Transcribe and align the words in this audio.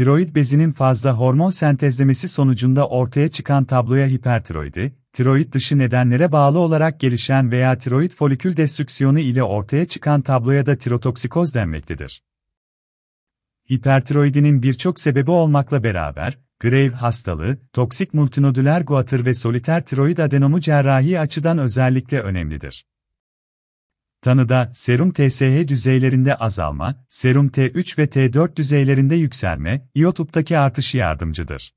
tiroid 0.00 0.34
bezinin 0.34 0.72
fazla 0.72 1.12
hormon 1.12 1.50
sentezlemesi 1.50 2.28
sonucunda 2.28 2.88
ortaya 2.88 3.30
çıkan 3.30 3.64
tabloya 3.64 4.06
hipertiroidi, 4.06 4.92
tiroid 5.12 5.52
dışı 5.52 5.78
nedenlere 5.78 6.32
bağlı 6.32 6.58
olarak 6.58 7.00
gelişen 7.00 7.50
veya 7.50 7.78
tiroid 7.78 8.10
folikül 8.10 8.56
destrüksiyonu 8.56 9.18
ile 9.18 9.42
ortaya 9.42 9.86
çıkan 9.86 10.20
tabloya 10.20 10.66
da 10.66 10.76
tirotoksikoz 10.76 11.54
denmektedir. 11.54 12.22
Hipertiroidinin 13.70 14.62
birçok 14.62 15.00
sebebi 15.00 15.30
olmakla 15.30 15.84
beraber, 15.84 16.38
Grave 16.60 16.90
hastalığı, 16.90 17.58
toksik 17.72 18.14
multinodüler 18.14 18.80
guatr 18.80 19.24
ve 19.24 19.34
soliter 19.34 19.84
tiroid 19.84 20.18
adenomu 20.18 20.60
cerrahi 20.60 21.20
açıdan 21.20 21.58
özellikle 21.58 22.20
önemlidir. 22.20 22.86
Tanıda, 24.22 24.70
serum 24.74 25.12
TSH 25.12 25.68
düzeylerinde 25.68 26.34
azalma, 26.34 27.04
serum 27.08 27.48
T3 27.48 27.98
ve 27.98 28.04
T4 28.04 28.56
düzeylerinde 28.56 29.14
yükselme, 29.14 29.88
iyotuptaki 29.94 30.58
artışı 30.58 30.98
yardımcıdır. 30.98 31.72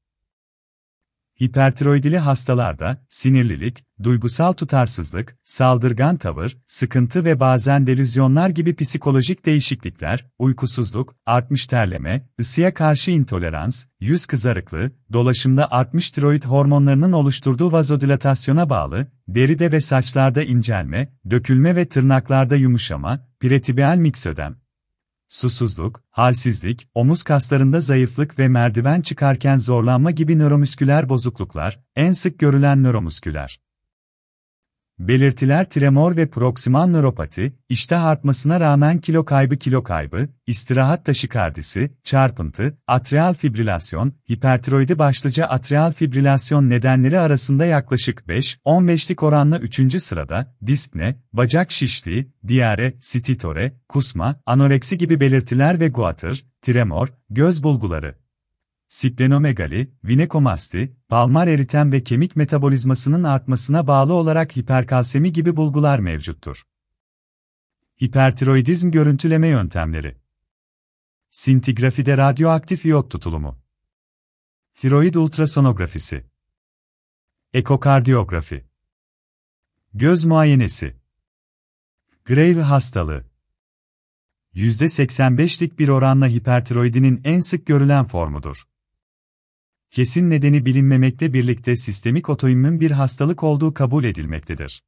Hipertiroidili 1.41 2.17
hastalarda, 2.17 3.05
sinirlilik, 3.09 3.83
duygusal 4.03 4.53
tutarsızlık, 4.53 5.37
saldırgan 5.43 6.17
tavır, 6.17 6.57
sıkıntı 6.67 7.25
ve 7.25 7.39
bazen 7.39 7.87
delüzyonlar 7.87 8.49
gibi 8.49 8.75
psikolojik 8.75 9.45
değişiklikler, 9.45 10.25
uykusuzluk, 10.39 11.15
artmış 11.25 11.67
terleme, 11.67 12.29
ısıya 12.39 12.73
karşı 12.73 13.11
intolerans, 13.11 13.85
yüz 13.99 14.25
kızarıklığı, 14.25 14.91
dolaşımda 15.13 15.71
artmış 15.71 16.11
tiroid 16.11 16.43
hormonlarının 16.43 17.11
oluşturduğu 17.11 17.71
vazodilatasyona 17.71 18.69
bağlı, 18.69 19.07
deride 19.27 19.71
ve 19.71 19.81
saçlarda 19.81 20.43
incelme, 20.43 21.13
dökülme 21.29 21.75
ve 21.75 21.85
tırnaklarda 21.85 22.55
yumuşama, 22.55 23.27
pretibial 23.39 23.97
miksödem, 23.97 24.62
susuzluk, 25.33 26.03
halsizlik, 26.09 26.87
omuz 26.95 27.23
kaslarında 27.23 27.79
zayıflık 27.79 28.39
ve 28.39 28.47
merdiven 28.47 29.01
çıkarken 29.01 29.57
zorlanma 29.57 30.11
gibi 30.11 30.39
nöromüsküler 30.39 31.09
bozukluklar, 31.09 31.79
en 31.95 32.11
sık 32.11 32.39
görülen 32.39 32.83
nöromusküler. 32.83 33.59
Belirtiler 34.99 35.69
tremor 35.69 36.17
ve 36.17 36.29
proksimal 36.29 36.87
nöropati, 36.87 37.53
iştah 37.69 38.03
artmasına 38.03 38.59
rağmen 38.59 38.97
kilo 38.97 39.25
kaybı 39.25 39.57
kilo 39.57 39.83
kaybı, 39.83 40.27
istirahat 40.47 41.05
taşikardisi, 41.05 41.91
çarpıntı, 42.03 42.77
atrial 42.87 43.33
fibrilasyon, 43.33 44.13
hipertiroidi 44.31 44.99
başlıca 44.99 45.45
atrial 45.45 45.93
fibrilasyon 45.93 46.69
nedenleri 46.69 47.19
arasında 47.19 47.65
yaklaşık 47.65 48.23
5-15'lik 48.27 49.23
oranla 49.23 49.59
3. 49.59 50.01
sırada, 50.01 50.55
dispne, 50.65 51.15
bacak 51.33 51.71
şişliği, 51.71 52.31
diyare, 52.47 52.93
stitore, 52.99 53.73
kusma, 53.89 54.41
anoreksi 54.45 54.97
gibi 54.97 55.19
belirtiler 55.19 55.79
ve 55.79 55.87
guatr, 55.87 56.45
tremor, 56.61 57.07
göz 57.29 57.63
bulguları, 57.63 58.15
Splenomegali, 58.93 59.93
vinekomasti, 60.03 60.95
palmar 61.09 61.47
eritem 61.47 61.91
ve 61.91 62.03
kemik 62.03 62.35
metabolizmasının 62.35 63.23
artmasına 63.23 63.87
bağlı 63.87 64.13
olarak 64.13 64.57
hiperkalsemi 64.57 65.33
gibi 65.33 65.55
bulgular 65.55 65.99
mevcuttur. 65.99 66.63
Hipertiroidizm 68.03 68.91
görüntüleme 68.91 69.47
yöntemleri. 69.47 70.17
Sintigrafide 71.29 72.17
radyoaktif 72.17 72.85
iyot 72.85 73.11
tutulumu. 73.11 73.59
Tiroid 74.75 75.15
ultrasonografisi. 75.15 76.25
Ekokardiyografi 77.53 78.65
Göz 79.93 80.25
muayenesi. 80.25 80.95
Grave 82.25 82.61
hastalığı. 82.61 83.25
%85'lik 84.55 85.79
bir 85.79 85.87
oranla 85.87 86.27
hipertiroidinin 86.27 87.21
en 87.23 87.39
sık 87.39 87.65
görülen 87.65 88.05
formudur 88.05 88.72
kesin 89.93 90.29
nedeni 90.29 90.65
bilinmemekte 90.65 91.33
birlikte 91.33 91.75
sistemik 91.75 92.29
otoimmün 92.29 92.79
bir 92.79 92.91
hastalık 92.91 93.43
olduğu 93.43 93.73
kabul 93.73 94.03
edilmektedir. 94.03 94.83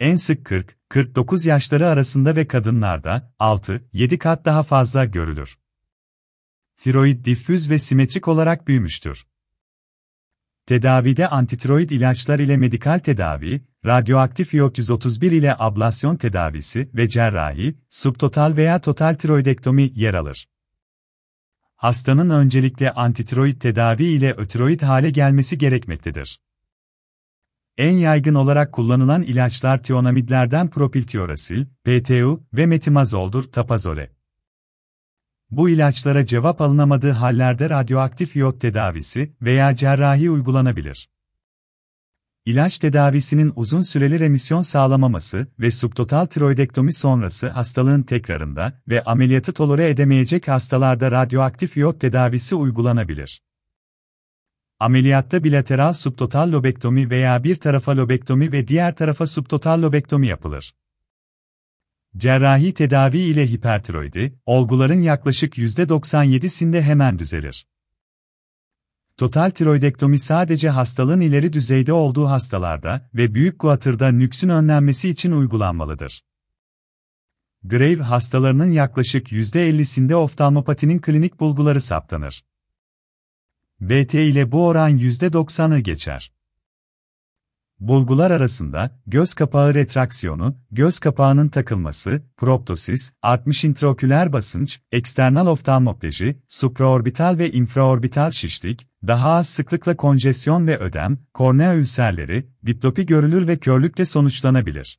En 0.00 0.16
sık 0.16 0.50
40-49 0.90 1.48
yaşları 1.48 1.88
arasında 1.88 2.36
ve 2.36 2.46
kadınlarda 2.46 3.34
6-7 3.38 4.18
kat 4.18 4.44
daha 4.44 4.62
fazla 4.62 5.04
görülür. 5.04 5.58
Tiroid 6.78 7.24
diffüz 7.24 7.70
ve 7.70 7.78
simetrik 7.78 8.28
olarak 8.28 8.68
büyümüştür. 8.68 9.26
Tedavide 10.66 11.28
antitiroid 11.28 11.90
ilaçlar 11.90 12.38
ile 12.38 12.56
medikal 12.56 12.98
tedavi, 12.98 13.64
radyoaktif 13.86 14.54
iot 14.54 14.78
131 14.78 15.32
ile 15.32 15.56
ablasyon 15.58 16.16
tedavisi 16.16 16.90
ve 16.94 17.08
cerrahi, 17.08 17.74
subtotal 17.88 18.56
veya 18.56 18.80
total 18.80 19.14
tiroidektomi 19.14 19.92
yer 19.94 20.14
alır 20.14 20.46
hastanın 21.76 22.30
öncelikle 22.30 22.92
antitiroid 22.92 23.60
tedavi 23.60 24.04
ile 24.04 24.34
ötiroid 24.34 24.80
hale 24.80 25.10
gelmesi 25.10 25.58
gerekmektedir. 25.58 26.40
En 27.76 27.92
yaygın 27.92 28.34
olarak 28.34 28.72
kullanılan 28.72 29.22
ilaçlar 29.22 29.82
tionamidlerden 29.82 30.70
propiltiyorasil, 30.70 31.66
PTU 31.84 32.44
ve 32.52 32.66
metimazoldur, 32.66 33.44
tapazole. 33.44 34.10
Bu 35.50 35.70
ilaçlara 35.70 36.26
cevap 36.26 36.60
alınamadığı 36.60 37.10
hallerde 37.10 37.70
radyoaktif 37.70 38.36
iot 38.36 38.60
tedavisi 38.60 39.36
veya 39.42 39.76
cerrahi 39.76 40.30
uygulanabilir. 40.30 41.08
İlaç 42.46 42.78
tedavisinin 42.78 43.52
uzun 43.56 43.82
süreli 43.82 44.20
remisyon 44.20 44.62
sağlamaması 44.62 45.46
ve 45.58 45.70
subtotal 45.70 46.26
tiroidektomi 46.26 46.94
sonrası 46.94 47.48
hastalığın 47.48 48.02
tekrarında 48.02 48.82
ve 48.88 49.04
ameliyatı 49.04 49.52
tolere 49.52 49.88
edemeyecek 49.88 50.48
hastalarda 50.48 51.10
radyoaktif 51.10 51.76
iot 51.76 52.00
tedavisi 52.00 52.54
uygulanabilir. 52.54 53.42
Ameliyatta 54.78 55.44
bilateral 55.44 55.92
subtotal 55.92 56.52
lobektomi 56.52 57.10
veya 57.10 57.44
bir 57.44 57.54
tarafa 57.54 57.96
lobektomi 57.96 58.52
ve 58.52 58.68
diğer 58.68 58.96
tarafa 58.96 59.26
subtotal 59.26 59.82
lobektomi 59.82 60.26
yapılır. 60.26 60.74
Cerrahi 62.16 62.74
tedavi 62.74 63.18
ile 63.18 63.46
hipertiroidi, 63.46 64.38
olguların 64.46 65.00
yaklaşık 65.00 65.58
%97'sinde 65.58 66.82
hemen 66.82 67.18
düzelir. 67.18 67.66
Total 69.16 69.50
tiroidektomi 69.50 70.18
sadece 70.18 70.68
hastalığın 70.68 71.20
ileri 71.20 71.52
düzeyde 71.52 71.92
olduğu 71.92 72.26
hastalarda 72.26 73.10
ve 73.14 73.34
büyük 73.34 73.60
guatırda 73.60 74.08
nüksün 74.08 74.48
önlenmesi 74.48 75.08
için 75.08 75.32
uygulanmalıdır. 75.32 76.24
Grave 77.64 78.02
hastalarının 78.02 78.70
yaklaşık 78.70 79.32
%50'sinde 79.32 80.14
oftalmopatinin 80.14 81.00
klinik 81.00 81.40
bulguları 81.40 81.80
saptanır. 81.80 82.44
BT 83.80 84.14
ile 84.14 84.52
bu 84.52 84.66
oran 84.66 84.98
%90'ı 84.98 85.78
geçer. 85.78 86.33
Bulgular 87.88 88.30
arasında, 88.30 88.90
göz 89.06 89.34
kapağı 89.34 89.74
retraksiyonu, 89.74 90.56
göz 90.70 90.98
kapağının 90.98 91.48
takılması, 91.48 92.22
proptosis, 92.36 93.12
artmış 93.22 93.64
intraoküler 93.64 94.32
basınç, 94.32 94.80
eksternal 94.92 95.46
oftalmopleji, 95.46 96.36
supraorbital 96.48 97.38
ve 97.38 97.52
infraorbital 97.52 98.30
şişlik, 98.30 98.86
daha 99.06 99.30
az 99.32 99.48
sıklıkla 99.48 99.96
konjesyon 99.96 100.66
ve 100.66 100.78
ödem, 100.78 101.18
kornea 101.34 101.74
ülserleri, 101.74 102.46
diplopi 102.66 103.06
görülür 103.06 103.48
ve 103.48 103.58
körlükle 103.58 104.04
sonuçlanabilir. 104.04 104.98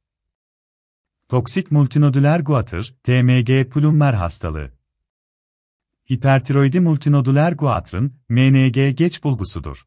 Toksik 1.30 1.72
multinodüler 1.72 2.40
guatr, 2.40 2.94
TMG 3.04 3.70
plummer 3.72 4.14
hastalığı. 4.14 4.72
Hipertiroidi 6.12 6.80
multinodüler 6.80 7.52
guatrın, 7.52 8.14
MNG 8.30 8.98
geç 8.98 9.24
bulgusudur. 9.24 9.86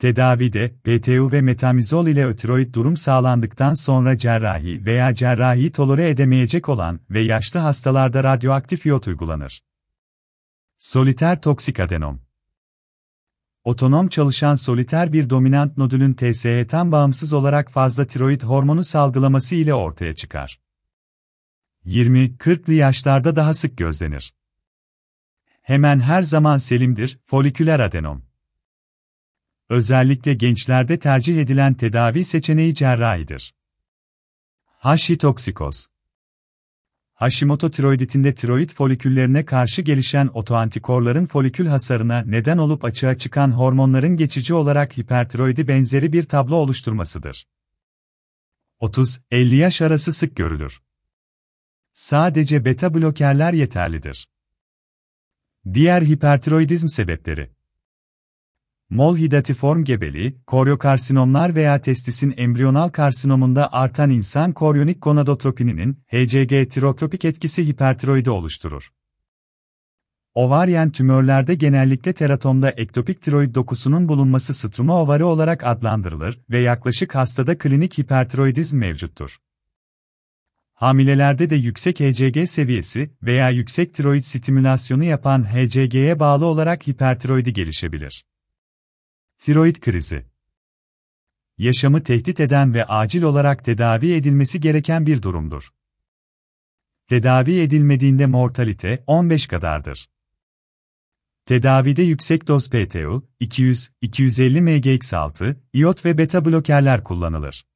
Tedavide, 0.00 0.68
PTU 0.68 1.32
ve 1.32 1.40
metamizol 1.40 2.06
ile 2.06 2.26
ötiroid 2.26 2.74
durum 2.74 2.96
sağlandıktan 2.96 3.74
sonra 3.74 4.16
cerrahi 4.16 4.86
veya 4.86 5.14
cerrahi 5.14 5.72
tolere 5.72 6.10
edemeyecek 6.10 6.68
olan 6.68 7.00
ve 7.10 7.20
yaşlı 7.20 7.60
hastalarda 7.60 8.24
radyoaktif 8.24 8.86
iyot 8.86 9.08
uygulanır. 9.08 9.62
Soliter 10.78 11.40
toksik 11.40 11.80
adenom 11.80 12.20
Otonom 13.64 14.08
çalışan 14.08 14.54
soliter 14.54 15.12
bir 15.12 15.30
dominant 15.30 15.76
nodülün 15.76 16.14
TSH'ten 16.14 16.92
bağımsız 16.92 17.32
olarak 17.32 17.70
fazla 17.70 18.06
tiroid 18.06 18.42
hormonu 18.42 18.84
salgılaması 18.84 19.54
ile 19.54 19.74
ortaya 19.74 20.14
çıkar. 20.14 20.60
20-40'lı 21.86 22.72
yaşlarda 22.72 23.36
daha 23.36 23.54
sık 23.54 23.78
gözlenir. 23.78 24.34
Hemen 25.62 26.00
her 26.00 26.22
zaman 26.22 26.58
selimdir, 26.58 27.18
foliküler 27.26 27.80
adenom. 27.80 28.29
Özellikle 29.70 30.34
gençlerde 30.34 30.98
tercih 30.98 31.40
edilen 31.40 31.74
tedavi 31.74 32.24
seçeneği 32.24 32.74
cerrahidir. 32.74 33.54
toksikoz 35.20 35.86
Hashimoto 37.14 37.70
tiroiditinde 37.70 38.34
tiroid 38.34 38.70
foliküllerine 38.70 39.44
karşı 39.44 39.82
gelişen 39.82 40.26
otoantikorların 40.34 41.26
folikül 41.26 41.66
hasarına 41.66 42.22
neden 42.26 42.58
olup 42.58 42.84
açığa 42.84 43.18
çıkan 43.18 43.52
hormonların 43.52 44.16
geçici 44.16 44.54
olarak 44.54 44.98
hipertiroidi 44.98 45.68
benzeri 45.68 46.12
bir 46.12 46.22
tablo 46.22 46.56
oluşturmasıdır. 46.56 47.46
30-50 48.80 49.54
yaş 49.54 49.82
arası 49.82 50.12
sık 50.12 50.36
görülür. 50.36 50.80
Sadece 51.92 52.64
beta 52.64 52.94
blokerler 52.94 53.52
yeterlidir. 53.52 54.28
Diğer 55.74 56.02
hipertiroidizm 56.02 56.88
sebepleri 56.88 57.59
Mol 58.90 59.16
hidatiform 59.16 59.84
gebeliği, 59.84 60.36
koryokarsinomlar 60.46 61.54
veya 61.54 61.80
testisin 61.80 62.34
embriyonal 62.36 62.88
karsinomunda 62.88 63.72
artan 63.72 64.10
insan 64.10 64.52
koryonik 64.52 65.02
gonadotropininin, 65.02 65.98
HCG 66.06 66.70
tirotropik 66.70 67.24
etkisi 67.24 67.66
hipertiroidi 67.66 68.30
oluşturur. 68.30 68.92
Ovaryen 70.34 70.90
tümörlerde 70.90 71.54
genellikle 71.54 72.12
teratomda 72.12 72.70
ektopik 72.70 73.22
tiroid 73.22 73.54
dokusunun 73.54 74.08
bulunması 74.08 74.54
struma 74.54 75.02
ovari 75.02 75.24
olarak 75.24 75.64
adlandırılır 75.64 76.40
ve 76.50 76.60
yaklaşık 76.60 77.14
hastada 77.14 77.58
klinik 77.58 77.98
hipertiroidizm 77.98 78.78
mevcuttur. 78.78 79.38
Hamilelerde 80.74 81.50
de 81.50 81.56
yüksek 81.56 82.00
HCG 82.00 82.46
seviyesi 82.46 83.10
veya 83.22 83.50
yüksek 83.50 83.94
tiroid 83.94 84.22
stimülasyonu 84.22 85.04
yapan 85.04 85.44
HCG'ye 85.44 86.20
bağlı 86.20 86.46
olarak 86.46 86.86
hipertiroidi 86.86 87.52
gelişebilir. 87.52 88.24
Tiroid 89.40 89.76
krizi 89.76 90.26
Yaşamı 91.58 92.02
tehdit 92.02 92.40
eden 92.40 92.74
ve 92.74 92.84
acil 92.84 93.22
olarak 93.22 93.64
tedavi 93.64 94.12
edilmesi 94.12 94.60
gereken 94.60 95.06
bir 95.06 95.22
durumdur. 95.22 95.70
Tedavi 97.08 97.60
edilmediğinde 97.60 98.26
mortalite 98.26 99.04
15 99.06 99.46
kadardır. 99.46 100.10
Tedavide 101.46 102.02
yüksek 102.02 102.48
doz 102.48 102.70
PTU, 102.70 103.28
200-250 103.40 103.88
mgx6, 104.60 105.56
iot 105.72 106.04
ve 106.04 106.18
beta 106.18 106.44
blokerler 106.44 107.04
kullanılır. 107.04 107.66